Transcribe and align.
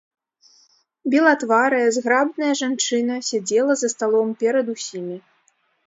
Белатварая, 1.13 1.83
зграбная 1.99 2.51
жанчына 2.63 3.15
сядзела 3.31 3.73
за 3.83 3.87
сталом 3.97 4.29
перад 4.45 4.65
усімі. 4.79 5.17